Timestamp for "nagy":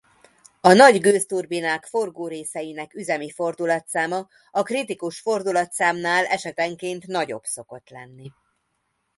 0.73-0.99